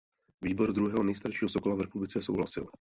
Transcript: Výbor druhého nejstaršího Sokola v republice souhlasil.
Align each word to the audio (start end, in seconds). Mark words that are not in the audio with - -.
Výbor 0.41 0.73
druhého 0.73 1.03
nejstaršího 1.03 1.49
Sokola 1.49 1.75
v 1.75 1.81
republice 1.81 2.21
souhlasil. 2.21 2.67